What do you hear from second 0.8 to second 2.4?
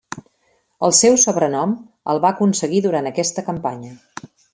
El seu sobrenom el va